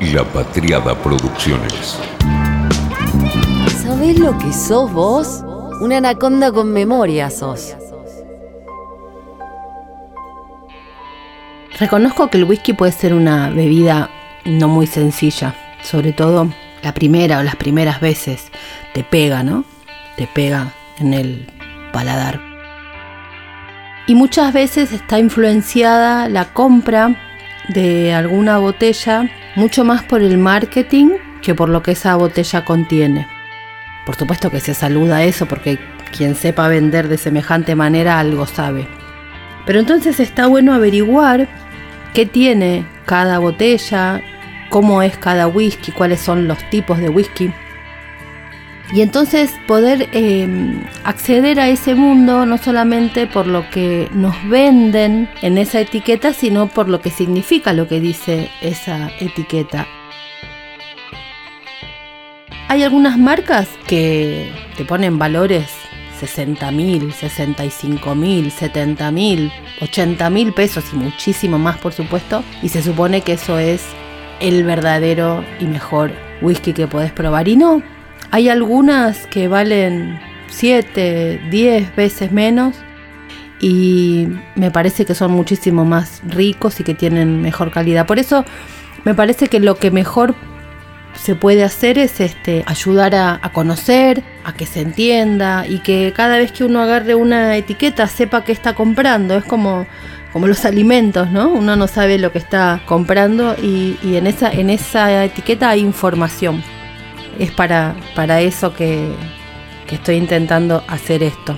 La 0.00 0.22
Patriada 0.22 0.94
Producciones. 0.94 1.98
¿Sabés 3.82 4.16
lo 4.20 4.38
que 4.38 4.52
sos 4.52 4.92
vos? 4.92 5.42
Una 5.80 5.96
anaconda 5.96 6.52
con 6.52 6.72
memoria 6.72 7.30
sos. 7.30 7.74
Reconozco 11.80 12.30
que 12.30 12.38
el 12.38 12.44
whisky 12.44 12.74
puede 12.74 12.92
ser 12.92 13.12
una 13.12 13.50
bebida 13.50 14.08
no 14.44 14.68
muy 14.68 14.86
sencilla, 14.86 15.56
sobre 15.82 16.12
todo 16.12 16.46
la 16.82 16.94
primera 16.94 17.40
o 17.40 17.42
las 17.42 17.56
primeras 17.56 18.00
veces 18.00 18.52
te 18.94 19.02
pega, 19.02 19.42
¿no? 19.42 19.64
Te 20.16 20.28
pega 20.28 20.74
en 20.98 21.12
el 21.12 21.52
paladar. 21.92 22.40
Y 24.06 24.14
muchas 24.14 24.52
veces 24.52 24.92
está 24.92 25.18
influenciada 25.18 26.28
la 26.28 26.52
compra 26.52 27.16
de 27.68 28.12
alguna 28.14 28.58
botella 28.58 29.30
mucho 29.54 29.84
más 29.84 30.02
por 30.02 30.22
el 30.22 30.38
marketing 30.38 31.10
que 31.42 31.54
por 31.54 31.68
lo 31.68 31.82
que 31.82 31.92
esa 31.92 32.16
botella 32.16 32.64
contiene. 32.64 33.26
Por 34.06 34.16
supuesto 34.16 34.50
que 34.50 34.60
se 34.60 34.74
saluda 34.74 35.22
eso 35.22 35.46
porque 35.46 35.78
quien 36.16 36.34
sepa 36.34 36.68
vender 36.68 37.08
de 37.08 37.18
semejante 37.18 37.74
manera 37.74 38.18
algo 38.18 38.46
sabe. 38.46 38.86
Pero 39.66 39.80
entonces 39.80 40.18
está 40.18 40.46
bueno 40.46 40.72
averiguar 40.72 41.48
qué 42.14 42.24
tiene 42.24 42.86
cada 43.04 43.38
botella, 43.38 44.22
cómo 44.70 45.02
es 45.02 45.16
cada 45.18 45.46
whisky, 45.46 45.92
cuáles 45.92 46.20
son 46.20 46.48
los 46.48 46.58
tipos 46.70 46.98
de 46.98 47.10
whisky. 47.10 47.52
Y 48.92 49.02
entonces 49.02 49.52
poder 49.66 50.08
em, 50.12 50.82
acceder 51.04 51.60
a 51.60 51.68
ese 51.68 51.94
mundo 51.94 52.46
no 52.46 52.56
solamente 52.56 53.26
por 53.26 53.46
lo 53.46 53.68
que 53.70 54.08
nos 54.14 54.34
venden 54.48 55.28
en 55.42 55.58
esa 55.58 55.80
etiqueta, 55.80 56.32
sino 56.32 56.68
por 56.68 56.88
lo 56.88 57.00
que 57.00 57.10
significa 57.10 57.74
lo 57.74 57.86
que 57.86 58.00
dice 58.00 58.50
esa 58.62 59.10
etiqueta. 59.20 59.86
Hay 62.68 62.82
algunas 62.82 63.18
marcas 63.18 63.68
que 63.86 64.50
te 64.76 64.84
ponen 64.84 65.18
valores 65.18 65.70
60 66.18 66.70
mil, 66.70 67.12
65 67.12 68.14
mil, 68.14 68.50
70 68.50 69.10
mil, 69.10 69.52
80 69.80 70.30
mil 70.30 70.52
pesos 70.52 70.84
y 70.92 70.96
muchísimo 70.96 71.58
más 71.58 71.78
por 71.78 71.92
supuesto. 71.92 72.42
Y 72.62 72.70
se 72.70 72.82
supone 72.82 73.20
que 73.20 73.34
eso 73.34 73.58
es 73.58 73.84
el 74.40 74.64
verdadero 74.64 75.44
y 75.60 75.64
mejor 75.64 76.12
whisky 76.40 76.72
que 76.72 76.86
podés 76.86 77.12
probar. 77.12 77.48
Y 77.48 77.56
no, 77.56 77.82
hay 78.30 78.48
algunas 78.48 79.26
que 79.26 79.48
valen 79.48 80.18
7, 80.48 81.40
10 81.50 81.96
veces 81.96 82.32
menos 82.32 82.76
y 83.60 84.28
me 84.54 84.70
parece 84.70 85.04
que 85.04 85.14
son 85.14 85.32
muchísimo 85.32 85.84
más 85.84 86.22
ricos 86.26 86.80
y 86.80 86.84
que 86.84 86.94
tienen 86.94 87.42
mejor 87.42 87.70
calidad. 87.70 88.06
Por 88.06 88.18
eso 88.18 88.44
me 89.04 89.14
parece 89.14 89.48
que 89.48 89.60
lo 89.60 89.76
que 89.76 89.90
mejor 89.90 90.34
se 91.14 91.34
puede 91.34 91.64
hacer 91.64 91.98
es 91.98 92.20
este, 92.20 92.62
ayudar 92.66 93.14
a, 93.14 93.40
conocer, 93.52 94.22
a 94.44 94.52
que 94.52 94.66
se 94.66 94.82
entienda 94.82 95.66
y 95.66 95.80
que 95.80 96.12
cada 96.14 96.38
vez 96.38 96.52
que 96.52 96.64
uno 96.64 96.80
agarre 96.80 97.14
una 97.14 97.56
etiqueta 97.56 98.06
sepa 98.06 98.44
qué 98.44 98.52
está 98.52 98.74
comprando. 98.74 99.36
Es 99.36 99.44
como, 99.44 99.86
como 100.32 100.46
los 100.46 100.64
alimentos, 100.64 101.30
¿no? 101.30 101.48
Uno 101.48 101.74
no 101.74 101.88
sabe 101.88 102.18
lo 102.18 102.30
que 102.30 102.38
está 102.38 102.80
comprando 102.86 103.56
y, 103.60 103.96
en, 104.04 104.26
esa, 104.26 104.50
en 104.52 104.70
esa 104.70 105.24
etiqueta 105.24 105.70
hay 105.70 105.80
información. 105.80 106.62
Es 107.38 107.50
para, 107.52 107.94
para 108.14 108.40
eso 108.40 108.74
que, 108.74 109.12
estoy 109.90 110.16
intentando 110.16 110.82
hacer 110.86 111.22
esto. 111.22 111.56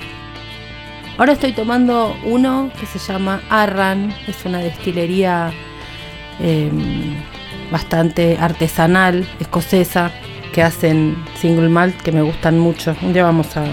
Ahora 1.18 1.32
estoy 1.32 1.52
tomando 1.52 2.16
uno 2.24 2.70
que 2.78 2.86
se 2.86 2.98
llama 2.98 3.42
Arran, 3.50 4.14
es 4.28 4.44
una 4.44 4.58
destilería 4.58 5.52
em, 6.38 7.16
bastante 7.70 8.38
artesanal, 8.38 9.26
escocesa, 9.40 10.12
que 10.52 10.62
hacen 10.62 11.16
single 11.40 11.68
malt 11.68 12.00
que 12.02 12.12
me 12.12 12.22
gustan 12.22 12.58
mucho. 12.58 12.94
Un 13.02 13.12
día 13.12 13.24
vamos 13.24 13.56
a 13.56 13.64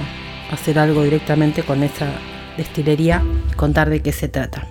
hacer 0.52 0.80
algo 0.80 1.03
directamente 1.03 1.63
con 1.63 1.83
esa 1.83 2.07
destilería 2.57 3.23
y 3.51 3.53
contar 3.56 3.90
de 3.90 4.01
qué 4.01 4.12
se 4.12 4.28
trata. 4.28 4.67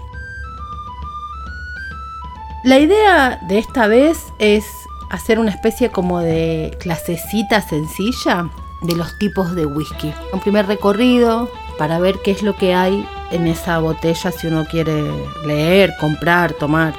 La 2.64 2.78
idea 2.78 3.38
de 3.48 3.58
esta 3.58 3.86
vez 3.86 4.19
es 4.38 4.64
hacer 5.11 5.39
una 5.39 5.50
especie 5.50 5.91
como 5.91 6.21
de 6.21 6.77
clasecita 6.81 7.61
sencilla 7.61 8.50
de 8.83 8.97
los 8.97 9.19
tipos 9.19 9.55
de 9.55 9.67
whisky. 9.67 10.12
Un 10.33 10.41
primer 10.41 10.67
recorrido 10.67 11.50
para 11.78 11.99
ver 11.99 12.17
qué 12.25 12.31
es 12.31 12.43
lo 12.43 12.56
que 12.56 12.75
hay 12.75 13.06
en 13.31 13.47
esa 13.47 13.78
botella 13.78 14.31
si 14.33 14.47
uno 14.47 14.65
quiere 14.65 15.03
leer, 15.44 15.94
comprar, 16.00 16.53
tomar. 16.53 16.94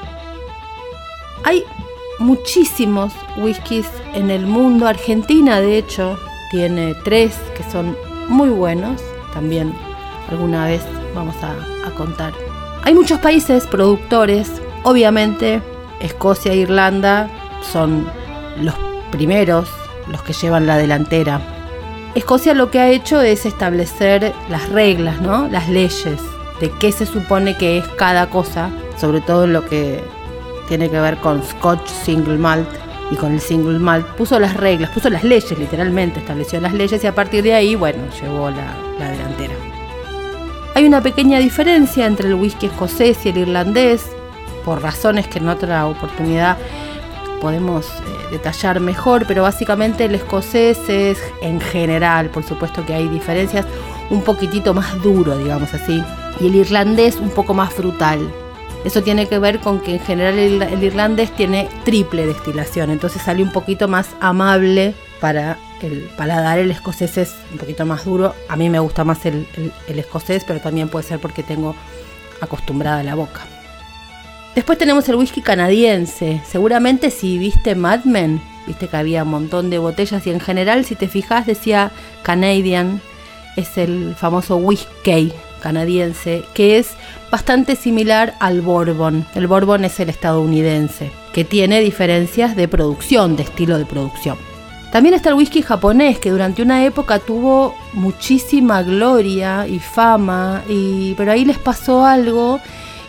Hay 1.43 1.63
muchísimos 2.19 3.13
whiskies 3.37 3.87
en 4.13 4.29
el 4.31 4.45
mundo. 4.45 4.87
Argentina, 4.87 5.61
de 5.61 5.77
hecho, 5.77 6.17
tiene 6.51 6.95
tres 7.03 7.35
que 7.55 7.63
son 7.71 7.95
muy 8.27 8.49
buenos. 8.49 9.01
También 9.33 9.73
alguna 10.29 10.65
vez 10.65 10.81
vamos 11.13 11.35
a, 11.41 11.55
contar. 11.95 12.33
Hay 12.83 12.93
muchos 12.93 13.19
países 13.19 13.65
productores. 13.65 14.61
Obviamente, 14.83 15.61
Escocia 16.01 16.53
Irlanda 16.53 17.29
son 17.61 18.09
los 18.61 18.75
primeros, 19.11 19.69
los 20.07 20.21
que 20.21 20.33
llevan 20.33 20.67
la 20.67 20.77
delantera. 20.77 21.41
Escocia 22.15 22.53
lo 22.53 22.71
que 22.71 22.79
ha 22.79 22.89
hecho 22.89 23.21
es 23.21 23.45
establecer 23.45 24.33
las 24.49 24.69
reglas, 24.69 25.21
¿no? 25.21 25.47
Las 25.49 25.69
leyes 25.69 26.19
de 26.59 26.71
qué 26.79 26.91
se 26.91 27.05
supone 27.05 27.57
que 27.57 27.77
es 27.77 27.87
cada 27.89 28.29
cosa, 28.29 28.69
sobre 28.99 29.21
todo 29.21 29.43
en 29.43 29.53
lo 29.53 29.65
que 29.65 30.03
tiene 30.67 30.89
que 30.89 30.99
ver 30.99 31.17
con 31.17 31.43
Scotch 31.43 31.87
Single 31.87 32.37
Malt 32.37 32.67
y 33.11 33.15
con 33.15 33.33
el 33.33 33.39
Single 33.39 33.79
Malt, 33.79 34.05
puso 34.15 34.39
las 34.39 34.57
reglas, 34.57 34.89
puso 34.89 35.09
las 35.09 35.23
leyes 35.23 35.57
literalmente, 35.57 36.19
estableció 36.19 36.59
las 36.59 36.73
leyes 36.73 37.03
y 37.03 37.07
a 37.07 37.15
partir 37.15 37.43
de 37.43 37.53
ahí, 37.53 37.75
bueno, 37.75 37.99
llevó 38.21 38.49
la, 38.49 39.09
delantera. 39.11 39.53
Hay 40.75 40.85
una 40.85 41.01
pequeña 41.01 41.39
diferencia 41.39 42.05
entre 42.05 42.27
el 42.27 42.35
whisky 42.35 42.67
escocés 42.67 43.25
y 43.25 43.29
el 43.29 43.37
irlandés, 43.37 44.05
por 44.65 44.81
razones 44.81 45.27
que 45.27 45.39
en 45.39 45.47
otra 45.47 45.87
oportunidad 45.87 46.57
podemos 47.41 47.85
eh, 47.85 47.91
detallar 48.31 48.79
mejor, 48.79 49.25
pero 49.27 49.43
básicamente 49.43 50.05
el 50.05 50.15
escocés 50.15 50.77
es 50.89 51.19
en 51.41 51.59
general, 51.59 52.29
por 52.29 52.43
supuesto 52.43 52.85
que 52.85 52.93
hay 52.93 53.07
diferencias, 53.07 53.65
un 54.09 54.21
poquitito 54.21 54.73
más 54.73 55.01
duro, 55.01 55.37
digamos 55.37 55.73
así, 55.73 56.03
y 56.39 56.47
el 56.47 56.55
irlandés 56.55 57.17
un 57.17 57.29
poco 57.29 57.53
más 57.53 57.73
frutal. 57.73 58.19
Eso 58.85 59.01
tiene 59.03 59.27
que 59.27 59.39
ver 59.39 59.59
con 59.59 59.81
que 59.81 59.95
en 59.95 59.99
general 59.99 60.37
el, 60.37 60.83
irlandés 60.83 61.31
tiene 61.35 61.67
triple 61.83 62.25
destilación, 62.25 62.89
entonces 62.89 63.21
sale 63.21 63.43
un 63.43 63.51
poquito 63.51 63.87
más 63.87 64.09
amable 64.21 64.93
para 65.19 65.57
el 65.81 66.09
paladar. 66.15 66.59
El 66.59 66.71
escocés 66.71 67.17
es 67.17 67.35
un 67.51 67.57
poquito 67.57 67.85
más 67.85 68.05
duro. 68.05 68.33
A 68.47 68.55
mí 68.55 68.69
me 68.69 68.79
gusta 68.79 69.03
más 69.03 69.25
el, 69.25 69.47
escocés, 69.87 70.43
pero 70.45 70.61
también 70.61 70.89
puede 70.89 71.05
ser 71.05 71.19
porque 71.19 71.43
tengo 71.43 71.75
acostumbrada 72.39 73.03
la 73.03 73.15
boca. 73.15 73.41
Después 74.57 74.79
tenemos 74.79 75.07
el 75.07 75.17
whisky 75.17 75.41
canadiense. 75.41 76.41
Seguramente 76.43 77.11
si 77.11 77.37
viste 77.37 77.75
Mad 77.75 78.05
Men, 78.05 78.41
viste 78.65 78.87
que 78.87 78.97
había 78.97 79.21
un 79.21 79.29
montón 79.29 79.69
de 79.69 79.77
botellas 79.77 80.25
y 80.25 80.31
en 80.31 80.39
general 80.39 80.83
si 80.83 80.95
te 80.95 81.07
fijas 81.07 81.45
decía 81.45 81.91
Canadian, 82.23 82.99
es 83.55 83.77
el 83.77 84.15
famoso 84.15 84.55
whisky 84.55 85.31
canadiense, 85.61 86.43
que 86.55 86.79
es 86.79 86.95
bastante 87.29 87.75
similar 87.75 88.33
al 88.39 88.61
Bourbon. 88.61 89.27
El 89.35 89.45
Bourbon 89.45 89.85
es 89.85 89.99
el 89.99 90.09
estadounidense, 90.09 91.11
que 91.33 91.43
tiene 91.43 91.79
diferencias 91.79 92.55
de 92.55 92.67
producción, 92.67 93.35
de 93.35 93.43
estilo 93.43 93.77
de 93.77 93.85
producción. 93.85 94.39
También 94.91 95.13
está 95.13 95.29
el 95.29 95.35
whisky 95.35 95.61
japonés, 95.61 96.17
que 96.17 96.31
durante 96.31 96.63
una 96.63 96.83
época 96.83 97.19
tuvo 97.19 97.75
muchísima 97.93 98.81
gloria 98.81 99.67
y 99.67 99.77
fama, 99.77 100.63
y, 100.67 101.13
pero 101.13 101.31
ahí 101.31 101.45
les 101.45 101.59
pasó 101.59 102.03
algo, 102.03 102.59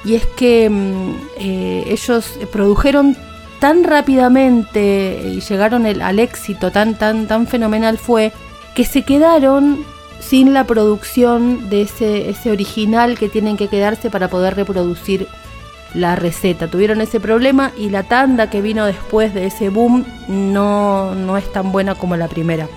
y 0.05 0.15
es 0.15 0.27
que 0.27 0.69
mm, 0.71 1.15
eh, 1.39 1.85
ellos 1.89 2.39
produjeron 2.53 3.17
tan 3.59 3.85
rápidamente 3.85 5.21
y 5.25 5.41
llegaron 5.41 5.87
al 5.87 6.19
éxito 6.19 6.71
tan, 6.71 6.97
tan, 6.97 7.27
tan 7.27 7.47
fenomenal 7.47 7.99
fue, 7.99 8.33
que 8.75 8.85
se 8.85 9.03
quedaron 9.03 9.85
sin 10.21 10.55
la 10.55 10.65
producción 10.65 11.69
de 11.69 11.83
ese, 11.83 12.31
ese 12.31 12.50
original 12.50 13.19
que 13.19 13.29
tienen 13.29 13.56
que 13.56 13.69
quedarse 13.69 14.11
para 14.11 14.29
poder 14.29 14.55
reproducir 14.55 15.27
la 15.95 16.17
receta. 16.17 16.69
Tuvieron 16.69 17.01
ese 17.01 17.19
problema 17.19 17.73
y 17.77 17.91
la 17.91 18.05
tanda 18.05 18.51
que 18.51 18.62
vino 18.62 18.85
después 18.85 19.35
de 19.35 19.47
ese 19.47 19.69
boom 19.71 20.05
no, 20.29 21.15
no 21.15 21.37
es 21.37 21.51
tan 21.53 21.73
buena 21.73 21.94
como 21.94 22.17
la 22.17 22.29
primera. 22.29 22.69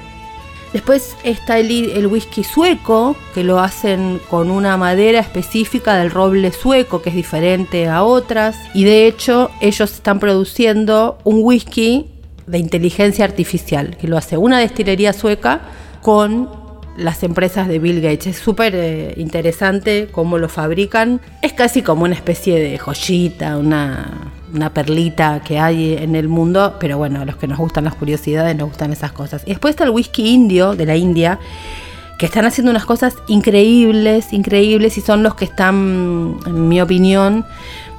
Después 0.73 1.17
está 1.23 1.59
el, 1.59 2.07
whisky 2.07 2.43
sueco, 2.43 3.17
que 3.33 3.43
lo 3.43 3.59
hacen 3.59 4.21
con 4.29 4.49
una 4.49 4.77
madera 4.77 5.19
específica 5.19 5.97
del 5.97 6.11
roble 6.11 6.51
sueco, 6.51 7.01
que 7.01 7.09
es 7.09 7.15
diferente 7.15 7.87
a 7.89 8.03
otras. 8.03 8.57
Y 8.73 8.85
de 8.85 9.05
hecho, 9.05 9.51
ellos 9.59 9.91
están 9.91 10.19
produciendo 10.19 11.17
un 11.25 11.39
whisky 11.43 12.07
de 12.47 12.57
inteligencia 12.57 13.25
artificial, 13.25 13.97
que 13.97 14.07
lo 14.07 14.17
hace 14.17 14.37
una 14.37 14.59
destilería 14.59 15.11
sueca 15.11 15.61
con 16.01 16.49
las 16.97 17.23
empresas 17.23 17.67
de 17.67 17.79
Bill 17.79 18.01
Gates. 18.01 18.27
Es 18.27 18.37
súper 18.37 18.73
eh, 18.75 19.13
interesante 19.17 20.07
cómo 20.11 20.37
lo 20.37 20.47
fabrican. 20.47 21.19
Es 21.41 21.51
casi 21.51 21.81
como 21.81 22.03
una 22.03 22.15
especie 22.15 22.59
de 22.59 22.77
joyita, 22.77 23.57
una, 23.57 24.31
una 24.53 24.73
perlita 24.73 25.41
que 25.41 25.59
hay 25.59 25.93
en 25.93 26.15
el 26.15 26.27
mundo, 26.27 26.75
pero 26.79 26.97
bueno, 26.97 27.21
a 27.21 27.25
los 27.25 27.35
que 27.37 27.47
nos 27.47 27.57
gustan 27.57 27.85
las 27.85 27.95
curiosidades 27.95 28.55
nos 28.55 28.69
gustan 28.69 28.91
esas 28.91 29.11
cosas. 29.11 29.43
Y 29.45 29.51
después 29.51 29.71
está 29.73 29.83
el 29.83 29.91
whisky 29.91 30.29
indio 30.29 30.75
de 30.75 30.85
la 30.85 30.95
India, 30.95 31.39
que 32.17 32.25
están 32.25 32.45
haciendo 32.45 32.71
unas 32.71 32.85
cosas 32.85 33.15
increíbles, 33.27 34.33
increíbles, 34.33 34.97
y 34.97 35.01
son 35.01 35.23
los 35.23 35.35
que 35.35 35.45
están, 35.45 36.37
en 36.45 36.67
mi 36.67 36.81
opinión, 36.81 37.45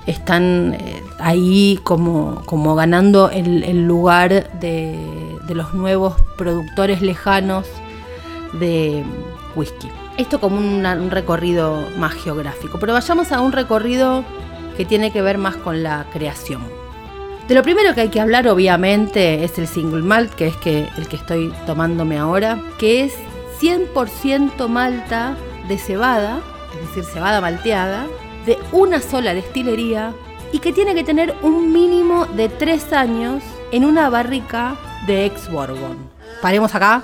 están 0.06 0.74
eh, 0.74 1.02
ahí 1.18 1.78
como, 1.82 2.42
como 2.46 2.74
ganando 2.74 3.30
el, 3.30 3.86
lugar 3.86 4.50
de, 4.60 4.98
de 5.46 5.54
los 5.54 5.74
nuevos 5.74 6.14
productores 6.36 7.02
lejanos 7.02 7.66
de 8.52 9.04
whisky. 9.56 9.88
Esto 10.18 10.40
como 10.40 10.58
un 10.58 11.10
recorrido 11.10 11.82
más 11.98 12.12
geográfico, 12.12 12.78
pero 12.78 12.92
vayamos 12.92 13.32
a 13.32 13.40
un 13.40 13.52
recorrido 13.52 14.24
que 14.76 14.84
tiene 14.84 15.12
que 15.12 15.22
ver 15.22 15.38
más 15.38 15.56
con 15.56 15.82
la 15.82 16.06
creación. 16.12 16.62
De 17.48 17.54
lo 17.54 17.62
primero 17.62 17.94
que 17.94 18.02
hay 18.02 18.08
que 18.08 18.20
hablar, 18.20 18.48
obviamente, 18.48 19.44
es 19.44 19.58
el 19.58 19.66
single 19.66 20.02
malt, 20.02 20.32
que 20.34 20.46
es 20.46 20.56
que, 20.56 20.88
el 20.96 21.08
que 21.08 21.16
estoy 21.16 21.52
tomándome 21.66 22.18
ahora, 22.18 22.60
que 22.78 23.04
es 23.04 23.14
100% 23.60 24.68
malta 24.68 25.36
de 25.68 25.76
cebada, 25.76 26.40
es 26.74 26.88
decir, 26.88 27.04
cebada 27.04 27.40
malteada, 27.40 28.06
de 28.46 28.58
una 28.72 29.00
sola 29.00 29.34
destilería 29.34 30.14
y 30.52 30.58
que 30.58 30.72
tiene 30.72 30.94
que 30.94 31.04
tener 31.04 31.34
un 31.42 31.72
mínimo 31.72 32.26
de 32.26 32.48
3 32.48 32.92
años 32.92 33.42
en 33.70 33.84
una 33.84 34.08
barrica 34.10 34.76
de 35.06 35.26
ex 35.26 35.50
Bourbon. 35.50 35.96
Paremos 36.40 36.74
acá 36.74 37.02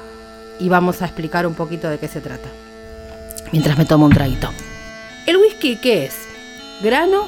y 0.61 0.69
vamos 0.69 1.03
a 1.03 1.07
explicar 1.07 1.47
un 1.47 1.55
poquito 1.55 1.89
de 1.89 1.99
qué 1.99 2.09
se 2.09 2.21
trata. 2.21 2.49
Mientras 3.53 3.79
me 3.79 3.85
tomo 3.85 4.07
un 4.07 4.13
traguito. 4.13 4.51
¿El 5.27 5.37
whisky 5.39 5.77
qué 5.77 6.07
es? 6.07 6.29
Grano, 6.83 7.27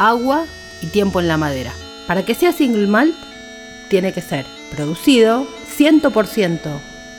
agua 0.00 0.46
y 0.80 0.86
tiempo 0.86 1.20
en 1.20 1.28
la 1.28 1.36
madera. 1.36 1.72
Para 2.06 2.24
que 2.24 2.34
sea 2.34 2.52
single 2.52 2.86
malt, 2.86 3.14
tiene 3.88 4.12
que 4.12 4.22
ser 4.22 4.46
producido 4.74 5.46
100% 5.76 6.58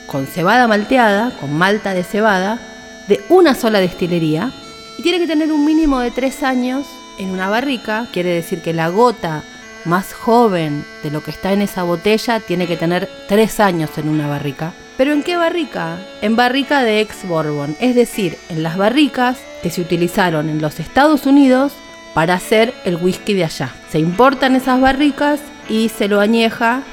con 0.07 0.25
cebada 0.25 0.67
malteada, 0.67 1.31
con 1.39 1.53
malta 1.53 1.93
de 1.93 2.03
cebada, 2.03 2.59
de 3.07 3.21
una 3.29 3.55
sola 3.55 3.79
destilería, 3.79 4.51
y 4.97 5.03
tiene 5.03 5.19
que 5.19 5.27
tener 5.27 5.51
un 5.51 5.63
mínimo 5.63 5.99
de 5.99 6.11
3 6.11 6.43
años 6.43 6.87
en 7.17 7.29
una 7.29 7.49
barrica, 7.49 8.07
quiere 8.11 8.33
decir 8.33 8.61
que 8.61 8.73
la 8.73 8.89
gota 8.89 9.43
más 9.85 10.13
joven 10.13 10.85
de 11.03 11.11
lo 11.11 11.23
que 11.23 11.31
está 11.31 11.53
en 11.53 11.61
esa 11.61 11.83
botella 11.83 12.39
tiene 12.39 12.67
que 12.67 12.77
tener 12.77 13.09
3 13.27 13.59
años 13.59 13.91
en 13.97 14.09
una 14.09 14.27
barrica. 14.27 14.73
¿Pero 14.97 15.13
en 15.13 15.23
qué 15.23 15.37
barrica? 15.37 15.99
En 16.21 16.35
barrica 16.35 16.83
de 16.83 16.99
ex 16.99 17.27
Bourbon, 17.27 17.75
es 17.79 17.95
decir, 17.95 18.37
en 18.49 18.63
las 18.63 18.77
barricas 18.77 19.37
que 19.63 19.69
se 19.69 19.81
utilizaron 19.81 20.49
en 20.49 20.61
los 20.61 20.79
Estados 20.79 21.25
Unidos 21.25 21.73
para 22.13 22.35
hacer 22.35 22.73
el 22.85 22.97
whisky 22.97 23.33
de 23.33 23.45
allá. 23.45 23.73
Se 23.89 23.99
importan 23.99 24.55
esas 24.55 24.81
barricas 24.81 25.39
y 25.69 25.89
se 25.89 26.07
lo 26.07 26.19
añeja 26.19 26.83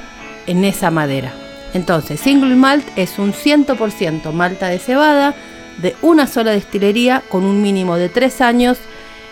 en 0.47 0.63
esa 0.65 0.91
madera. 0.91 1.33
Entonces, 1.73 2.19
single 2.19 2.55
malt 2.55 2.87
es 2.95 3.19
un 3.19 3.33
100% 3.33 4.31
malta 4.31 4.67
de 4.67 4.79
cebada 4.79 5.35
de 5.77 5.95
una 6.01 6.27
sola 6.27 6.51
destilería 6.51 7.21
con 7.29 7.43
un 7.43 7.61
mínimo 7.61 7.95
de 7.95 8.09
3 8.09 8.41
años 8.41 8.77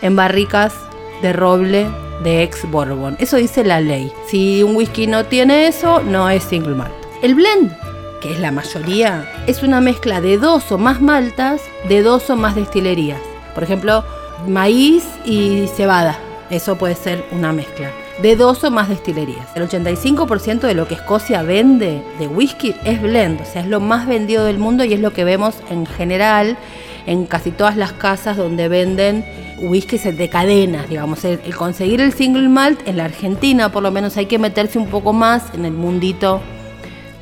en 0.02 0.16
barricas 0.16 0.74
de 1.22 1.34
roble 1.34 1.88
de 2.24 2.44
ex 2.44 2.70
Bourbon. 2.70 3.16
Eso 3.20 3.38
dice 3.38 3.64
la 3.64 3.82
ley. 3.82 4.12
Si 4.28 4.64
un 4.64 4.76
whisky 4.76 5.08
no 5.08 5.26
tiene 5.26 5.68
eso, 5.68 6.02
no 6.02 6.30
es 6.30 6.44
single 6.44 6.76
malt. 6.76 6.94
El 7.22 7.36
blend, 7.36 7.76
que 8.22 8.32
es 8.32 8.40
la 8.40 8.52
mayoría, 8.52 9.28
es 9.48 9.64
una 9.64 9.82
mezcla 9.82 10.22
de 10.22 10.38
dos 10.38 10.72
o 10.72 10.78
más 10.78 11.02
maltas 11.02 11.62
de 11.90 12.02
dos 12.04 12.30
o 12.30 12.36
más 12.36 12.56
destilerías. 12.56 13.22
Por 13.54 13.64
ejemplo, 13.64 14.04
maíz 14.46 15.06
y 15.26 15.68
cebada. 15.76 16.20
Eso 16.50 16.78
puede 16.78 16.96
ser 16.96 17.26
una 17.32 17.52
mezcla 17.52 17.92
de 18.22 18.36
dos 18.36 18.64
o 18.64 18.72
más 18.72 18.90
destilerías. 18.90 19.48
El 19.56 19.68
85% 19.68 20.62
de 20.62 20.74
lo 20.74 20.88
que 20.88 20.96
Escocia 20.96 21.44
vende 21.44 22.04
de 22.20 22.28
whisky 22.28 22.74
es 22.84 23.02
blend, 23.02 23.42
o 23.42 23.46
sea, 23.46 23.62
es 23.62 23.68
lo 23.68 23.80
más 23.80 24.08
vendido 24.08 24.46
del 24.46 24.58
mundo 24.58 24.84
y 24.84 24.94
es 24.94 25.00
lo 25.00 25.14
que 25.14 25.24
vemos 25.24 25.56
en 25.70 25.86
general 25.86 26.58
en 27.06 27.26
casi 27.26 27.52
todas 27.52 27.78
las 27.78 27.94
casas 27.94 28.38
donde 28.38 28.68
venden 28.68 29.24
whiskies 29.60 30.04
de 30.04 30.30
cadenas, 30.30 30.90
digamos. 30.90 31.24
El, 31.24 31.40
el 31.46 31.56
conseguir 31.56 32.02
el 32.02 32.12
single 32.12 32.50
malt 32.50 32.86
en 32.88 32.98
la 32.98 33.06
Argentina, 33.06 33.72
por 33.72 33.82
lo 33.82 33.92
menos, 33.92 34.18
hay 34.18 34.26
que 34.26 34.38
meterse 34.38 34.78
un 34.78 34.88
poco 34.88 35.14
más 35.14 35.54
en 35.54 35.66
el 35.66 35.74
mundito 35.74 36.42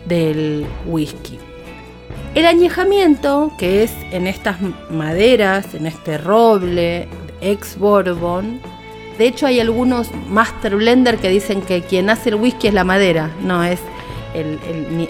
del 0.06 0.66
whisky. 0.86 1.40
El 2.36 2.46
añejamiento, 2.46 3.50
que 3.58 3.84
es 3.84 3.94
en 4.12 4.28
estas 4.28 4.58
maderas, 4.92 5.74
en 5.74 5.86
este 5.86 6.18
roble, 6.18 7.08
ex 7.40 7.80
Bourbon, 7.80 8.60
de 9.18 9.28
hecho 9.28 9.48
hay 9.48 9.62
algunos 9.62 10.10
master 10.30 10.76
blender 10.76 11.18
que 11.18 11.30
dicen 11.30 11.62
que 11.62 11.84
quien 11.84 12.10
hace 12.10 12.30
el 12.30 12.36
whisky 12.36 12.68
es 12.68 12.74
la 12.74 12.84
madera, 12.84 13.32
no 13.42 13.64
es 13.64 13.80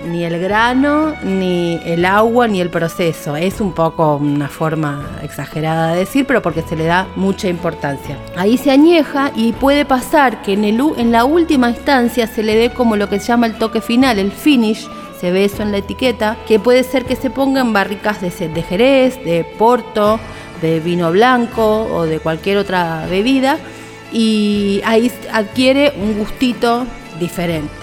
ni, 0.06 0.24
el 0.24 0.40
grano, 0.40 1.16
ni 1.24 1.80
el 1.84 2.06
agua, 2.06 2.48
ni 2.48 2.62
el 2.62 2.70
proceso. 2.70 3.36
Es 3.36 3.60
un 3.60 3.74
poco 3.74 4.18
una 4.18 4.48
forma 4.48 5.18
exagerada 5.24 5.94
de 5.94 6.00
decir, 6.02 6.28
pero 6.28 6.44
porque 6.44 6.62
se 6.62 6.76
le 6.76 6.86
da 6.86 7.08
mucha 7.16 7.48
importancia. 7.48 8.20
Ahí 8.38 8.58
se 8.60 8.70
añeja 8.70 9.32
y 9.36 9.54
puede 9.54 9.84
pasar 9.84 10.44
que 10.44 10.54
en, 10.54 10.64
el, 10.64 10.80
en 10.98 11.12
la 11.12 11.26
última 11.26 11.72
instancia 11.72 12.28
se 12.28 12.44
le 12.44 12.56
dé 12.56 12.70
como 12.70 12.96
lo 12.96 13.10
que 13.10 13.20
se 13.20 13.30
llama 13.30 13.48
el 13.48 13.56
toque 13.56 13.82
final, 13.82 14.20
el 14.20 14.32
finish, 14.32 14.88
se 15.26 15.32
ve 15.32 15.46
eso 15.46 15.64
en 15.64 15.72
la 15.72 15.80
etiqueta, 15.80 16.38
que 16.48 16.60
puede 16.60 16.84
ser 16.84 17.04
que 17.04 17.16
se 17.16 17.32
pongan 17.32 17.74
barricas 17.74 18.22
de, 18.22 18.30
de 18.30 18.62
jerez, 18.62 19.16
de 19.26 19.44
porto, 19.44 20.20
de 20.62 20.80
vino 20.80 21.12
blanco 21.12 21.88
o 21.92 22.06
de 22.06 22.20
cualquier 22.20 22.60
otra 22.60 23.08
bebida 23.10 23.58
y 24.14 24.82
ahí 24.86 25.12
adquiere 25.34 25.94
un 25.98 26.20
gustito 26.20 26.86
diferente. 27.20 27.74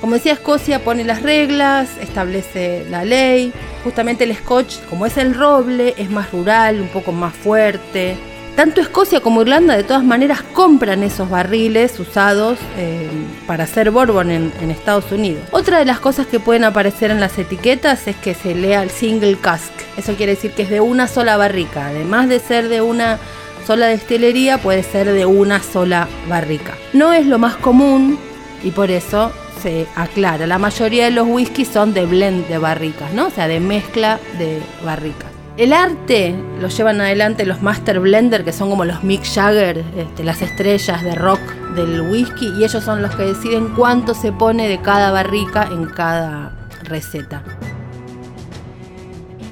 Como 0.00 0.14
decía, 0.14 0.32
Escocia 0.32 0.82
pone 0.82 1.04
las 1.04 1.20
reglas, 1.20 1.90
establece 2.00 2.86
la 2.88 3.04
ley. 3.04 3.52
Justamente 3.84 4.24
el 4.24 4.34
scotch, 4.34 4.78
como 4.88 5.04
es 5.04 5.18
el 5.18 5.34
roble, 5.34 5.92
es 5.98 6.08
más 6.08 6.32
rural, 6.32 6.80
un 6.80 6.88
poco 6.88 7.12
más 7.12 7.34
fuerte. 7.34 8.16
Tanto 8.60 8.82
Escocia 8.82 9.20
como 9.22 9.40
Irlanda 9.40 9.74
de 9.74 9.84
todas 9.84 10.04
maneras 10.04 10.42
compran 10.52 11.02
esos 11.02 11.30
barriles 11.30 11.98
usados 11.98 12.58
eh, 12.76 13.08
para 13.46 13.64
hacer 13.64 13.90
bourbon 13.90 14.30
en, 14.30 14.70
Estados 14.70 15.10
Unidos. 15.12 15.44
Otra 15.50 15.78
de 15.78 15.86
las 15.86 15.98
cosas 15.98 16.26
que 16.26 16.40
pueden 16.40 16.64
aparecer 16.64 17.10
en 17.10 17.20
las 17.20 17.38
etiquetas 17.38 18.06
es 18.06 18.16
que 18.16 18.34
se 18.34 18.54
lea 18.54 18.82
el 18.82 18.90
single 18.90 19.38
cask. 19.38 19.72
Eso 19.96 20.14
quiere 20.14 20.34
decir 20.34 20.50
que 20.50 20.64
es 20.64 20.68
de 20.68 20.80
una 20.80 21.08
sola 21.08 21.38
barrica. 21.38 21.86
Además 21.86 22.28
de 22.28 22.38
ser 22.38 22.68
de 22.68 22.82
una 22.82 23.18
sola 23.66 23.86
destilería, 23.86 24.58
puede 24.58 24.82
ser 24.82 25.10
de 25.10 25.24
una 25.24 25.62
sola 25.62 26.06
barrica. 26.28 26.74
No 26.92 27.14
es 27.14 27.24
lo 27.24 27.38
más 27.38 27.56
común 27.56 28.18
y 28.62 28.72
por 28.72 28.90
eso 28.90 29.32
se 29.62 29.86
aclara. 29.96 30.46
La 30.46 30.58
mayoría 30.58 31.06
de 31.06 31.12
los 31.12 31.26
whiskies 31.26 31.68
son 31.68 31.94
de 31.94 32.04
blend 32.04 32.46
de 32.46 32.58
barricas, 32.58 33.10
¿no? 33.14 33.28
O 33.28 33.30
sea, 33.30 33.48
de 33.48 33.58
mezcla 33.58 34.20
de 34.36 34.60
barricas. 34.84 35.29
El 35.60 35.74
arte 35.74 36.34
lo 36.58 36.68
llevan 36.68 37.02
adelante 37.02 37.44
los 37.44 37.60
master 37.60 38.00
blender, 38.00 38.46
que 38.46 38.52
son 38.54 38.70
como 38.70 38.86
los 38.86 39.04
Mick 39.04 39.22
Jagger, 39.26 39.84
este, 39.94 40.24
las 40.24 40.40
estrellas 40.40 41.04
de 41.04 41.14
rock 41.14 41.38
del 41.74 42.00
whisky, 42.00 42.48
y 42.58 42.64
ellos 42.64 42.82
son 42.82 43.02
los 43.02 43.14
que 43.14 43.24
deciden 43.24 43.74
cuánto 43.76 44.14
se 44.14 44.32
pone 44.32 44.68
de 44.68 44.80
cada 44.80 45.10
barrica 45.10 45.68
en 45.70 45.84
cada 45.84 46.56
receta. 46.84 47.42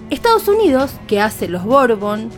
Estados 0.08 0.48
Unidos, 0.48 0.92
que 1.06 1.20
hace 1.20 1.46
los 1.46 1.64
bourbon, 1.64 2.30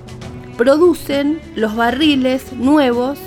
producen 0.57 1.41
los 1.55 1.77
barriles 1.77 2.53
nuevos 2.53 3.21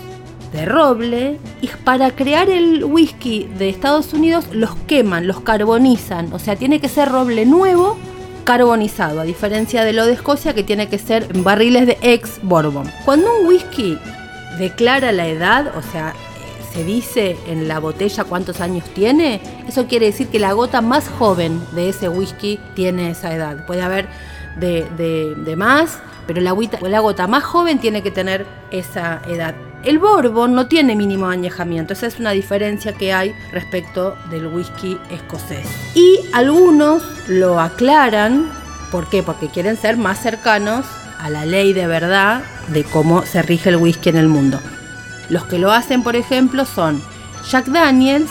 de 0.52 0.66
roble 0.66 1.40
y 1.62 1.68
para 1.86 2.12
crear 2.12 2.50
el 2.50 2.84
whisky 2.84 3.50
de 3.58 3.70
Estados 3.70 4.12
Unidos 4.12 4.48
los 4.52 4.76
queman, 4.88 5.26
los 5.26 5.40
carbonizan, 5.40 6.34
o 6.34 6.38
sea, 6.38 6.58
tiene 6.58 6.82
que 6.82 6.90
ser 6.90 7.08
roble 7.08 7.46
nuevo 7.46 7.98
carbonizado, 8.44 9.22
a 9.22 9.24
diferencia 9.24 9.84
de 9.84 9.94
lo 9.94 10.06
de 10.06 10.14
Escocia 10.14 10.54
que 10.54 10.64
tiene 10.64 10.88
que 10.90 10.98
ser 11.00 11.28
en 11.34 11.44
barriles 11.44 11.88
de 11.88 11.98
ex 12.02 12.40
bourbon. 12.42 12.90
Cuando 13.06 13.28
un 13.40 13.48
whisky 13.48 13.98
declara 14.58 15.12
la 15.12 15.28
edad, 15.28 15.74
o 15.78 15.82
sea, 15.82 16.14
se 16.74 16.84
dice 16.84 17.38
en 17.48 17.68
la 17.68 17.80
botella 17.80 18.24
cuántos 18.24 18.60
años 18.60 18.84
tiene, 18.94 19.42
eso 19.68 19.86
quiere 19.88 20.08
decir 20.08 20.28
que 20.28 20.40
la 20.40 20.54
gota 20.54 20.82
más 20.82 21.08
joven 21.08 21.62
de 21.74 21.90
ese 21.90 22.10
whisky 22.10 22.60
tiene 22.74 23.12
esa 23.12 23.34
edad. 23.36 23.66
Puede 23.68 23.82
haber 23.84 24.08
de, 24.58 24.86
de- 24.98 25.56
más, 25.56 26.00
pero 26.26 26.42
la, 26.42 26.56
la 26.82 27.00
gota 27.00 27.28
más 27.28 27.44
joven 27.44 27.80
tiene 27.80 28.02
que 28.02 28.12
tener 28.12 28.46
esa 28.72 29.22
edad. 29.28 29.54
El 29.84 30.00
bourbon 30.00 30.56
no 30.56 30.68
tiene 30.68 30.96
mínimo 30.96 31.28
añejamiento, 31.28 31.94
esa 31.94 32.08
es 32.08 32.18
una 32.20 32.32
diferencia 32.32 32.94
que 32.94 33.12
hay 33.14 33.36
respecto 33.52 34.16
del 34.32 34.48
whisky 34.48 34.98
escocés. 35.12 35.68
Y 35.94 36.20
algunos 36.32 37.04
lo 37.28 37.60
aclaran, 37.60 38.50
¿por 38.92 39.10
qué? 39.10 39.24
Porque 39.24 39.50
quieren 39.50 39.78
ser 39.78 39.98
más 39.98 40.22
cercanos 40.22 40.86
a 41.20 41.30
la 41.30 41.46
ley 41.46 41.74
de 41.74 41.88
verdad 41.88 42.44
de 42.68 42.84
cómo 42.84 43.24
se 43.24 43.42
rige 43.42 43.70
el 43.70 43.78
whisky 43.78 44.10
en 44.10 44.18
el 44.18 44.28
mundo. 44.28 44.60
Los 45.30 45.46
que 45.46 45.60
lo 45.60 45.72
hacen, 45.72 46.04
por 46.04 46.16
ejemplo, 46.16 46.66
son 46.66 47.02
Jack 47.50 47.66
Daniels 47.68 48.30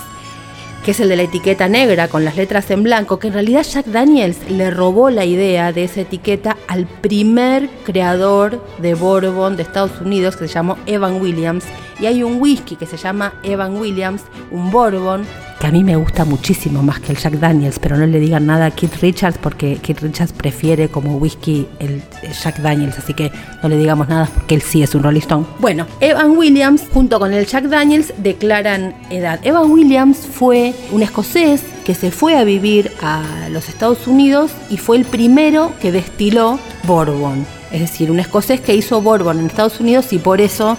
que 0.84 0.90
es 0.90 1.00
el 1.00 1.08
de 1.08 1.16
la 1.16 1.22
etiqueta 1.22 1.68
negra 1.68 2.08
con 2.08 2.25
las 2.25 2.37
letras 2.37 2.70
en 2.70 2.82
blanco, 2.82 3.18
que 3.18 3.28
en 3.28 3.34
realidad 3.34 3.62
Jack 3.62 3.87
Daniels 3.87 4.38
le 4.50 4.70
robó 4.70 5.11
la 5.11 5.25
idea 5.25 5.72
de 5.72 5.84
esa 5.84 6.00
etiqueta 6.00 6.56
al 6.66 6.87
primer 6.87 7.70
creador 7.84 8.61
de 8.78 8.94
bourbon 8.94 9.56
de 9.56 9.62
Estados 9.62 10.00
Unidos 10.00 10.37
que 10.37 10.49
se 10.49 10.54
llamó 10.54 10.76
Evan 10.87 11.20
Williams. 11.20 11.64
Y 12.00 12.06
hay 12.06 12.25
un 12.25 12.40
whisky 12.40 12.75
que 12.75 12.87
se 12.87 12.96
llama 12.96 13.34
Evan 13.44 13.76
Williams, 13.76 14.22
un 14.50 14.72
bourbon, 14.72 15.25
que 15.62 15.69
a 15.69 15.71
mí 15.71 15.85
me 15.85 15.95
gusta 15.95 16.25
muchísimo 16.25 16.83
más 16.83 16.99
que 16.99 17.12
el 17.12 17.19
Jack 17.19 17.35
Daniels, 17.35 17.78
pero 17.78 17.97
no 17.97 18.04
le 18.04 18.19
digan 18.19 18.47
nada 18.47 18.66
a 18.66 18.71
Keith 18.73 18.97
Richards 19.00 19.38
porque 19.38 19.76
Keith 19.76 20.00
Richards 20.00 20.33
prefiere 20.33 20.88
como 20.88 21.19
whisky 21.19 21.69
el 21.78 22.02
Jack 22.42 22.59
Daniels, 22.59 22.99
así 22.99 23.14
que 23.14 23.31
no 23.62 23.69
le 23.69 23.76
digamos 23.76 24.09
nada 24.09 24.28
porque 24.35 24.57
él 24.57 24.62
sí 24.62 24.83
es 24.83 24.92
un 24.97 25.04
Rolling 25.04 25.21
Stone. 25.21 25.47
Bueno, 25.61 25.87
Evan 26.00 26.37
Williams 26.37 26.83
junto 26.92 27.21
con 27.21 27.33
el 27.33 27.47
Jack 27.47 27.66
Daniels 27.66 28.12
declaran 28.16 28.92
edad. 29.09 29.38
Evan 29.45 29.71
Williams 29.71 30.26
fue 30.26 30.75
un 30.90 31.04
escocés 31.04 31.62
que 31.85 31.95
se 31.95 32.11
fue 32.11 32.37
a 32.37 32.42
vivir 32.42 32.90
a 33.00 33.23
los 33.52 33.69
Estados 33.69 34.09
Unidos 34.09 34.50
y 34.69 34.78
fue 34.78 34.97
el 34.97 35.04
primero 35.04 35.75
que 35.81 35.92
destiló 35.92 36.59
bourbon. 36.88 37.47
Es 37.71 37.83
decir, 37.83 38.11
un 38.11 38.19
escocés 38.19 38.61
que 38.61 38.75
hizo 38.75 39.00
bourbon 39.00 39.38
en 39.38 39.47
Estados 39.47 39.78
Unidos 39.78 40.12
y 40.12 40.19
por 40.19 40.40
eso 40.40 40.76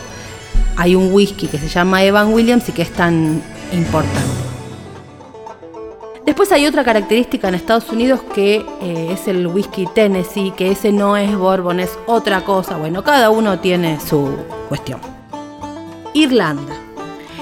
hay 0.76 0.94
un 0.96 1.14
whisky 1.14 1.48
que 1.48 1.58
se 1.58 1.70
llama 1.70 2.04
Evan 2.04 2.34
Williams 2.34 2.68
y 2.68 2.74
que 2.74 2.82
es 2.82 2.92
tan 2.92 3.42
importante. 3.72 4.53
Después 6.34 6.52
hay 6.52 6.66
otra 6.66 6.84
característica 6.84 7.48
en 7.48 7.54
Estados 7.54 7.92
Unidos 7.92 8.22
que 8.34 8.66
eh, 8.82 9.10
es 9.12 9.28
el 9.28 9.46
whisky 9.46 9.86
Tennessee, 9.86 10.52
que 10.58 10.72
ese 10.72 10.92
no 10.92 11.16
es 11.16 11.38
bourbon, 11.38 11.80
es 11.80 11.96
otra 12.08 12.44
cosa. 12.44 12.76
Bueno, 12.76 13.04
cada 13.04 13.30
uno 13.30 13.60
tiene 13.60 14.00
su 14.00 14.36
cuestión. 14.68 15.00
Irlanda. 16.16 16.74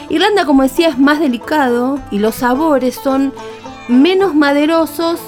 Irlanda, 0.10 0.46
como 0.46 0.64
decía, 0.64 0.90
es 0.90 0.98
más 0.98 1.22
delicado 1.22 2.00
y 2.12 2.20
los 2.20 2.36
sabores 2.36 2.96
son 2.96 3.34
menos 3.88 4.36
maderosos 4.36 5.22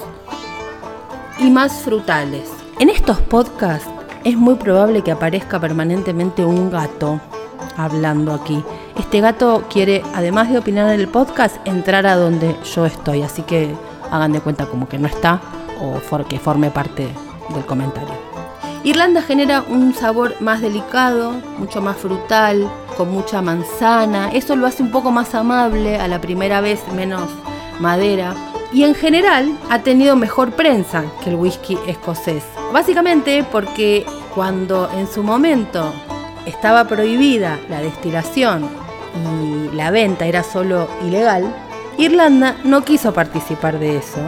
y 1.38 1.48
más 1.48 1.72
frutales. 1.80 2.50
En 2.80 2.90
estos 2.90 3.18
podcasts 3.22 3.88
es 4.24 4.36
muy 4.36 4.56
probable 4.56 5.00
que 5.00 5.12
aparezca 5.12 5.58
permanentemente 5.58 6.44
un 6.44 6.70
gato 6.70 7.18
hablando 7.78 8.34
aquí. 8.34 8.62
Este 8.98 9.20
gato 9.20 9.64
quiere, 9.68 10.02
además 10.14 10.50
de 10.50 10.58
opinar 10.58 10.92
en 10.92 11.00
el 11.00 11.08
podcast, 11.08 11.56
entrar 11.66 12.06
a 12.06 12.14
donde 12.14 12.54
yo 12.74 12.86
estoy, 12.86 13.22
así 13.22 13.42
que 13.42 13.74
hagan 14.10 14.32
de 14.32 14.40
cuenta 14.40 14.66
como 14.66 14.88
que 14.88 14.98
no 14.98 15.08
está 15.08 15.40
o 15.80 16.24
que 16.24 16.38
forme 16.38 16.70
parte 16.70 17.08
del 17.52 17.66
comentario. 17.66 18.14
Irlanda 18.84 19.22
genera 19.22 19.64
un 19.68 19.94
sabor 19.94 20.36
más 20.40 20.60
delicado, 20.60 21.32
mucho 21.58 21.80
más 21.80 21.96
frutal, 21.96 22.70
con 22.96 23.10
mucha 23.10 23.42
manzana. 23.42 24.30
Eso 24.30 24.54
lo 24.54 24.66
hace 24.66 24.82
un 24.82 24.90
poco 24.90 25.10
más 25.10 25.34
amable, 25.34 25.98
a 25.98 26.06
la 26.06 26.20
primera 26.20 26.60
vez 26.60 26.80
menos 26.94 27.28
madera. 27.80 28.34
Y 28.72 28.84
en 28.84 28.94
general 28.94 29.56
ha 29.70 29.80
tenido 29.80 30.16
mejor 30.16 30.52
prensa 30.52 31.02
que 31.22 31.30
el 31.30 31.36
whisky 31.36 31.78
escocés. 31.86 32.44
Básicamente 32.72 33.44
porque 33.50 34.06
cuando 34.34 34.90
en 34.92 35.08
su 35.08 35.22
momento 35.22 35.92
estaba 36.46 36.84
prohibida 36.84 37.58
la 37.68 37.80
destilación 37.80 38.83
y 39.14 39.74
la 39.74 39.90
venta 39.90 40.26
era 40.26 40.42
solo 40.42 40.88
ilegal, 41.04 41.54
Irlanda 41.98 42.56
no 42.64 42.82
quiso 42.84 43.12
participar 43.12 43.78
de 43.78 43.96
eso 43.98 44.20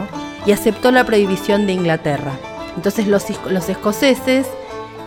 y 0.45 0.51
aceptó 0.51 0.91
la 0.91 1.05
prohibición 1.05 1.67
de 1.67 1.73
Inglaterra. 1.73 2.31
Entonces 2.75 3.07
los, 3.07 3.29
escoceses 3.69 4.47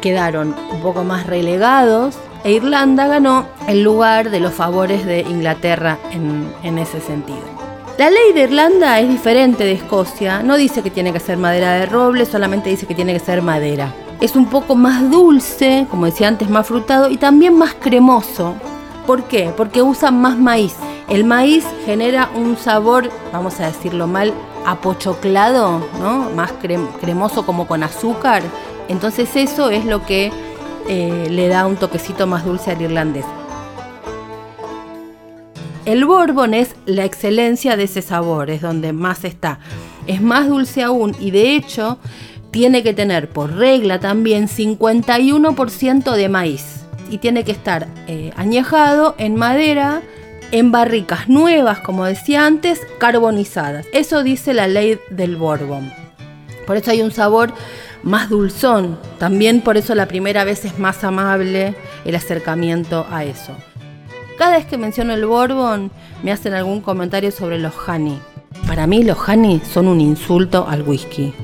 quedaron 0.01 0.55
un 0.73 0.81
poco 0.81 1.05
más 1.05 1.27
relegados 1.27 2.17
e 2.45 2.53
Irlanda 2.53 3.07
ganó 3.07 3.47
el 3.69 3.83
lugar 3.83 4.31
de 4.31 4.41
los 4.41 4.53
favores 4.55 5.07
de 5.07 5.21
Inglaterra 5.21 5.99
en 6.13 6.79
ese 6.79 7.01
sentido. 7.01 7.61
La 7.99 8.09
ley 8.09 8.33
de 8.35 8.43
Irlanda 8.43 8.99
es 8.99 9.09
diferente 9.09 9.65
de 9.65 9.73
Escocia, 9.73 10.43
no 10.43 10.57
dice 10.57 10.83
que 10.83 10.91
tiene 10.91 11.13
que 11.13 11.21
ser 11.21 11.37
madera 11.37 11.75
de 11.75 11.87
roble, 11.87 12.25
solamente 12.25 12.71
dice 12.71 12.87
que 12.87 12.95
tiene 12.95 13.13
que 13.13 13.21
ser 13.21 13.43
madera 13.43 13.93
es 14.21 14.37
un 14.37 14.47
poco 14.47 14.75
más 14.75 15.11
dulce, 15.11 15.87
como 15.91 16.07
decía 16.07 16.29
antes, 16.29 16.51
más 16.51 16.67
frutado 16.67 17.11
y 17.11 17.17
también 17.17 17.57
más 17.57 17.75
cremoso. 17.75 18.55
¿Por 19.07 19.25
qué? 19.25 19.53
Porque 19.57 19.83
usan 19.83 20.21
más 20.21 20.39
maíz. 20.39 20.75
El 21.09 21.25
maíz 21.25 21.65
genera 21.85 22.31
un 22.35 22.57
sabor, 22.57 23.11
vamos 23.33 23.59
a 23.61 23.67
decirlo 23.67 24.07
mal, 24.07 24.33
apochoclado, 24.65 25.85
¿no? 26.01 26.31
Más 26.31 26.53
cremoso 27.01 27.45
como 27.45 27.67
con 27.67 27.83
azúcar. 27.83 28.43
Entonces 28.89 29.35
eso 29.35 29.71
es 29.71 29.85
lo 29.85 30.07
que 30.07 30.31
eh, 30.89 31.27
le 31.31 31.49
da 31.49 31.67
un 31.67 31.77
toquecito 31.77 32.27
más 32.27 32.45
dulce 32.45 32.71
al 32.71 32.83
irlandés. 32.83 33.25
El 35.85 36.05
bourbon 36.05 36.55
es 36.55 36.77
la 36.87 37.05
excelencia 37.05 37.77
de 37.77 37.85
ese 37.85 38.03
sabor, 38.03 38.51
es 38.51 38.61
donde 38.61 38.93
más 38.93 39.25
está. 39.25 39.59
Es 40.07 40.21
más 40.21 40.49
dulce 40.49 40.83
aún 40.83 41.17
y 41.19 41.31
de 41.31 41.57
hecho 41.57 41.99
tiene 42.51 42.83
que 42.83 42.93
tener 42.93 43.31
por 43.31 43.55
regla 43.55 43.99
también 43.99 44.47
51% 44.47 46.13
de 46.13 46.29
maíz 46.29 46.80
y 47.11 47.19
tiene 47.19 47.45
que 47.45 47.53
estar 47.53 47.87
eh, 48.07 48.33
añejado 48.37 49.15
en 49.19 49.37
madera, 49.37 50.03
en 50.53 50.73
barricas 50.73 51.29
nuevas, 51.29 51.81
como 51.81 52.05
decía 52.05 52.47
antes, 52.47 52.81
carbonizadas. 52.99 53.87
Eso 53.93 54.23
dice 54.23 54.55
la 54.55 54.69
ley 54.69 54.99
del 55.11 55.37
Bourbon. 55.37 55.93
Por 56.67 56.77
eso 56.77 56.91
hay 56.91 57.03
un 57.03 57.11
sabor 57.11 57.53
más 58.03 58.31
dulzón. 58.31 58.99
También 59.19 59.61
por 59.61 59.77
eso 59.77 59.95
la 59.95 60.07
primera 60.07 60.45
vez 60.45 60.65
es 60.65 60.79
más 60.79 61.05
amable 61.05 61.75
el 62.05 62.15
acercamiento 62.15 63.07
a 63.11 63.25
eso. 63.25 63.55
Cada 64.39 64.57
vez 64.57 64.67
que 64.67 64.79
menciono 64.79 65.13
el 65.13 65.27
Bourbon 65.27 65.91
me 66.23 66.33
hacen 66.33 66.55
algún 66.55 66.81
comentario 66.81 67.31
sobre 67.31 67.59
los 67.59 67.75
honey. 67.87 68.19
Para 68.67 68.87
mí 68.87 69.03
los 69.03 69.19
honey 69.29 69.61
son 69.61 69.89
un 69.89 70.01
insulto 70.01 70.67
al 70.69 70.83
whisky 70.83 71.35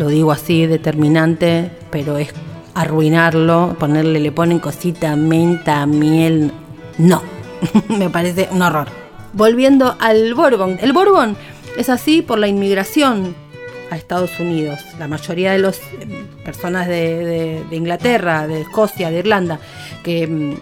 lo 0.00 0.08
digo 0.08 0.32
así 0.32 0.66
determinante, 0.66 1.70
pero 1.90 2.16
es 2.16 2.32
arruinarlo, 2.80 3.76
ponerle, 3.78 4.20
le 4.20 4.32
ponen 4.32 4.58
cosita, 4.58 5.14
menta, 5.14 5.84
miel, 5.86 6.50
no, 6.98 7.22
me 7.88 8.08
parece 8.08 8.48
un 8.50 8.62
horror. 8.62 8.88
Volviendo 9.32 9.96
al 10.00 10.34
Bourbon, 10.34 10.78
el 10.80 10.92
Bourbon 10.92 11.36
es 11.76 11.88
así 11.88 12.22
por 12.22 12.38
la 12.38 12.48
inmigración 12.48 13.34
a 13.90 13.96
Estados 13.96 14.38
Unidos. 14.40 14.80
La 14.98 15.08
mayoría 15.08 15.52
de 15.52 15.58
las 15.58 15.78
eh, 15.78 16.24
personas 16.44 16.88
de, 16.88 17.62
Inglaterra, 17.70 18.46
de 18.46 18.62
Escocia, 18.62 19.10
de 19.10 19.18
Irlanda, 19.18 19.60
que 20.02 20.26
mm, 20.26 20.54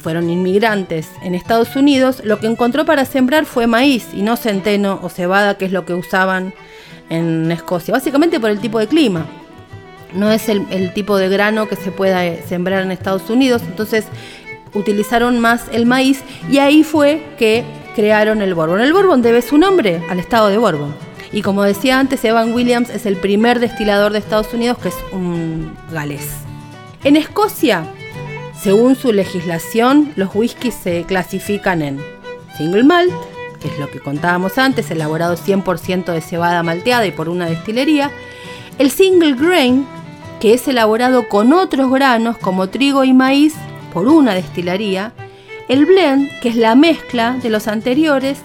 fueron 0.00 0.28
inmigrantes 0.28 1.08
en 1.22 1.34
Estados 1.34 1.76
Unidos, 1.76 2.22
lo 2.24 2.40
que 2.40 2.46
encontró 2.46 2.84
para 2.84 3.04
sembrar 3.04 3.46
fue 3.46 3.66
maíz 3.66 4.08
y 4.12 4.22
no 4.22 4.36
centeno 4.36 4.98
o 5.02 5.08
cebada, 5.08 5.56
que 5.56 5.66
es 5.66 5.72
lo 5.72 5.84
que 5.84 5.94
usaban 5.94 6.52
en 7.10 7.50
Escocia, 7.52 7.92
básicamente 7.92 8.40
por 8.40 8.50
el 8.50 8.60
tipo 8.60 8.78
de 8.78 8.88
clima. 8.88 9.26
No 10.14 10.30
es 10.30 10.48
el, 10.48 10.92
tipo 10.92 11.16
de 11.16 11.28
grano 11.28 11.68
que 11.68 11.76
se 11.76 11.92
pueda 11.92 12.26
eh, 12.26 12.42
sembrar 12.48 12.82
en 12.82 12.90
Estados 12.90 13.30
Unidos, 13.30 13.62
entonces 13.66 14.06
utilizaron 14.74 15.38
más 15.40 15.66
el 15.72 15.86
maíz 15.86 16.22
y 16.50 16.58
ahí 16.58 16.84
fue 16.84 17.22
que 17.38 17.64
crearon 17.94 18.42
el 18.42 18.54
Bourbon. 18.54 18.80
El 18.80 18.92
Bourbon 18.92 19.22
debe 19.22 19.42
su 19.42 19.58
nombre 19.58 20.02
al 20.08 20.18
estado 20.18 20.48
de 20.48 20.58
Bourbon. 20.58 20.94
Y 21.32 21.42
como 21.42 21.62
decía 21.62 22.00
antes, 22.00 22.24
Evan 22.24 22.52
Williams 22.52 22.90
es 22.90 23.06
el 23.06 23.16
primer 23.16 23.60
destilador 23.60 24.12
de 24.12 24.18
Estados 24.18 24.52
Unidos 24.52 24.78
que 24.78 24.88
es 24.88 24.96
un 25.12 25.76
galés. 25.92 26.28
En 27.04 27.16
Escocia, 27.16 27.84
según 28.60 28.96
su 28.96 29.12
legislación, 29.12 30.12
los 30.16 30.34
whiskies 30.34 30.74
se 30.74 31.04
clasifican 31.04 31.82
en 31.82 32.00
single 32.58 32.84
malt, 32.84 33.12
que 33.60 33.68
es 33.68 33.78
lo 33.78 33.90
que 33.90 34.00
contábamos 34.00 34.58
antes, 34.58 34.90
elaborado 34.90 35.36
100% 35.36 36.12
de 36.12 36.20
cebada 36.20 36.62
malteada 36.62 37.06
y 37.06 37.12
por 37.12 37.28
una 37.28 37.46
destilería. 37.46 38.10
El 38.78 38.90
single 38.90 39.34
grain, 39.34 39.86
que 40.40 40.54
es 40.54 40.66
elaborado 40.66 41.28
con 41.28 41.52
otros 41.52 41.90
granos 41.90 42.38
como 42.38 42.68
trigo 42.70 43.04
y 43.04 43.12
maíz 43.12 43.54
por 43.92 44.08
una 44.08 44.34
destilería. 44.34 45.12
El 45.68 45.84
blend, 45.86 46.30
que 46.40 46.48
es 46.48 46.56
la 46.56 46.74
mezcla 46.74 47.36
de 47.42 47.50
los 47.50 47.68
anteriores. 47.68 48.38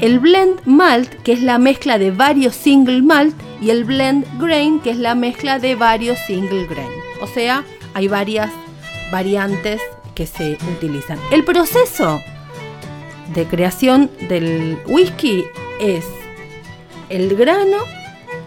El 0.00 0.18
blend 0.18 0.60
malt, 0.64 1.12
que 1.22 1.32
es 1.32 1.42
la 1.42 1.58
mezcla 1.58 1.98
de 1.98 2.10
varios 2.10 2.54
single 2.54 3.02
malt. 3.02 3.36
Y 3.60 3.70
el 3.70 3.84
blend 3.84 4.26
grain, 4.40 4.80
que 4.80 4.90
es 4.90 4.98
la 4.98 5.14
mezcla 5.14 5.58
de 5.58 5.74
varios 5.76 6.18
single 6.26 6.66
grain. 6.66 6.90
O 7.20 7.26
sea, 7.26 7.64
hay 7.92 8.08
varias 8.08 8.50
variantes 9.12 9.80
que 10.14 10.26
se 10.26 10.58
utilizan. 10.76 11.18
El 11.30 11.44
proceso 11.44 12.20
de 13.34 13.44
creación 13.46 14.10
del 14.28 14.78
whisky 14.86 15.44
es 15.80 16.04
el 17.08 17.36
grano, 17.36 17.78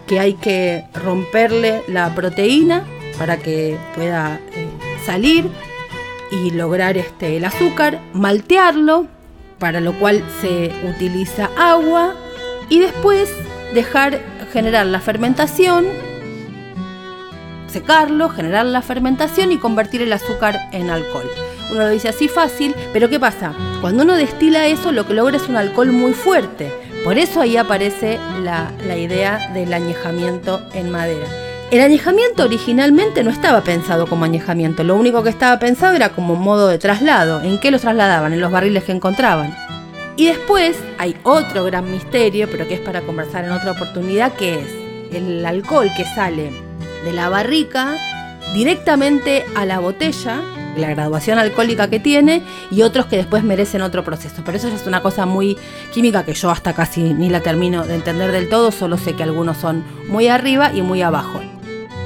que 0.08 0.18
hay 0.18 0.34
que 0.34 0.86
romperle 0.94 1.82
la 1.86 2.14
proteína 2.14 2.84
para 3.18 3.36
que 3.36 3.76
pueda 3.94 4.40
eh, 4.54 4.68
salir 5.04 5.48
y 6.32 6.50
lograr 6.50 6.96
este, 6.96 7.36
el 7.36 7.44
azúcar, 7.44 8.00
maltearlo, 8.12 9.06
para 9.58 9.80
lo 9.80 9.92
cual 9.98 10.24
se 10.40 10.72
utiliza 10.88 11.50
agua 11.56 12.14
y 12.68 12.80
después 12.80 13.30
dejar 13.74 14.20
generar 14.52 14.86
la 14.86 15.00
fermentación, 15.00 15.86
secarlo, 17.66 18.30
generar 18.30 18.66
la 18.66 18.82
fermentación 18.82 19.52
y 19.52 19.58
convertir 19.58 20.00
el 20.00 20.12
azúcar 20.12 20.58
en 20.72 20.90
alcohol. 20.90 21.28
Uno 21.70 21.80
lo 21.80 21.88
dice 21.90 22.08
así 22.08 22.28
fácil, 22.28 22.74
pero 22.92 23.10
¿qué 23.10 23.20
pasa? 23.20 23.52
Cuando 23.82 24.04
uno 24.04 24.14
destila 24.14 24.66
eso, 24.66 24.90
lo 24.90 25.06
que 25.06 25.14
logra 25.14 25.36
es 25.36 25.48
un 25.48 25.56
alcohol 25.56 25.92
muy 25.92 26.12
fuerte, 26.12 26.72
Por 27.08 27.16
eso 27.16 27.40
ahí 27.40 27.56
aparece 27.56 28.18
la, 28.42 28.70
idea 28.94 29.50
del 29.54 29.72
añejamiento 29.72 30.60
en 30.74 30.90
madera. 30.90 31.26
El 31.70 31.80
añejamiento 31.80 32.44
originalmente 32.44 33.24
no 33.24 33.30
estaba 33.30 33.62
pensado 33.62 34.06
como 34.06 34.26
añejamiento, 34.26 34.84
lo 34.84 34.94
único 34.94 35.22
que 35.22 35.30
estaba 35.30 35.58
pensado 35.58 35.96
era 35.96 36.10
como 36.10 36.36
modo 36.36 36.68
de 36.68 36.76
traslado. 36.76 37.40
¿En 37.40 37.60
qué 37.60 37.70
los 37.70 37.80
trasladaban? 37.80 38.34
En 38.34 38.42
los 38.42 38.52
barriles 38.52 38.84
que 38.84 38.92
encontraban. 38.92 39.56
Y 40.16 40.26
después 40.26 40.76
hay 40.98 41.16
otro 41.22 41.64
gran 41.64 41.90
misterio, 41.90 42.46
pero 42.50 42.68
que 42.68 42.74
es 42.74 42.80
para 42.80 43.00
conversar 43.00 43.46
en 43.46 43.52
otra 43.52 43.72
oportunidad, 43.72 44.34
que 44.34 44.58
es 44.58 45.14
el 45.14 45.46
alcohol 45.46 45.90
que 45.96 46.04
sale 46.04 46.50
de 47.06 47.12
la 47.14 47.30
barrica 47.30 47.96
directamente 48.52 49.46
a 49.56 49.64
la 49.64 49.78
botella, 49.78 50.42
la 50.78 50.90
graduación 50.90 51.38
alcohólica 51.38 51.88
que 51.88 52.00
tiene, 52.00 52.42
y 52.70 52.82
otros 52.82 53.06
que 53.06 53.16
después 53.16 53.44
merecen 53.44 53.82
otro 53.82 54.04
proceso. 54.04 54.42
Pero 54.44 54.56
eso 54.56 54.68
ya 54.68 54.76
es 54.76 54.86
una 54.86 55.02
cosa 55.02 55.26
muy 55.26 55.56
química 55.92 56.24
que 56.24 56.34
yo 56.34 56.50
hasta 56.50 56.72
casi 56.72 57.14
ni 57.14 57.28
la 57.28 57.40
termino 57.40 57.84
de 57.84 57.96
entender 57.96 58.32
del 58.32 58.48
todo, 58.48 58.70
solo 58.70 58.96
sé 58.96 59.14
que 59.14 59.22
algunos 59.22 59.56
son 59.56 59.84
muy 60.08 60.28
arriba 60.28 60.72
y 60.72 60.82
muy 60.82 61.02
abajo. 61.02 61.40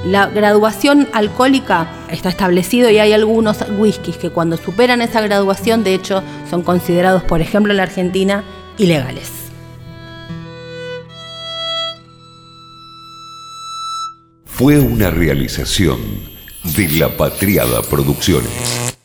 La 0.05 0.27
graduación 0.27 1.07
alcohólica 1.13 1.87
está 2.09 2.27
establecido 2.27 2.89
y 2.89 2.99
hay 2.99 3.13
algunos 3.13 3.63
whiskies 3.77 4.17
que 4.17 4.31
cuando 4.31 4.57
superan 4.57 5.01
esa 5.01 5.21
graduación, 5.21 5.85
de 5.85 5.95
hecho, 5.95 6.21
son 6.49 6.61
considerados, 6.61 7.23
por 7.23 7.39
ejemplo, 7.39 7.71
en 7.71 7.77
la 7.77 7.83
Argentina, 7.83 8.43
ilegales. 8.77 9.31
Fue 14.45 14.79
una 14.79 15.09
realización 15.09 16.32
de 16.63 16.89
La 16.89 17.09
Patriada 17.15 17.81
Producciones. 17.81 19.02